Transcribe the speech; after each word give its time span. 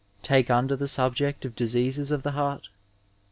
Take 0.23 0.49
under 0.49 0.75
the 0.75 0.87
subject 0.87 1.45
of 1.45 1.55
diseases 1.55 2.09
of 2.09 2.23
the 2.23 2.31
heart. 2.31 2.69